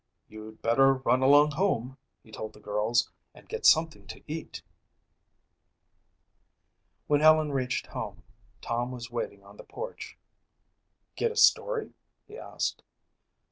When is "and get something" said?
3.35-4.07